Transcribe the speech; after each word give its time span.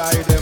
I 0.00 0.39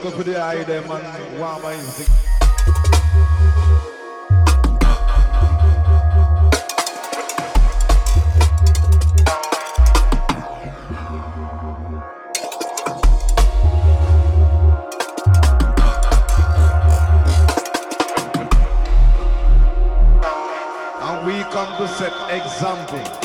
just 0.00 0.04
juggle 0.04 0.18
for 0.18 0.30
the 0.30 0.40
eye 0.40 0.62
them 0.64 0.90
and 0.90 1.38
warm 1.38 1.62
my 1.62 1.74
we 21.26 21.42
come 21.50 21.76
to 21.78 21.88
set 21.88 22.12
example. 22.30 23.15